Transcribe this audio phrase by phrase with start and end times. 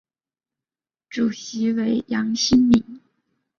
[1.11, 3.01] 主席为杨新民。